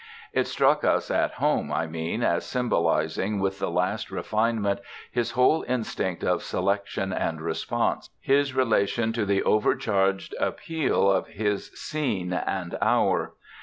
[0.33, 4.79] It struck us at home, I mean, as symbolising with the last refinement
[5.11, 11.67] his whole instinct of selection and response, his relation to the overcharged appeal of his
[11.79, 13.35] scene and hour.